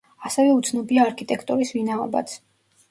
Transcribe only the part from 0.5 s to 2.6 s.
უცნობია არქიტექტორის ვინაობაც.